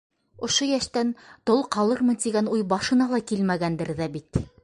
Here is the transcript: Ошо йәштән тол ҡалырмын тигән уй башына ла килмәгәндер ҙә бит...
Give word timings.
Ошо 0.45 0.67
йәштән 0.69 1.11
тол 1.49 1.61
ҡалырмын 1.75 2.17
тигән 2.25 2.49
уй 2.55 2.65
башына 2.73 3.09
ла 3.13 3.23
килмәгәндер 3.33 3.93
ҙә 4.03 4.09
бит... 4.17 4.45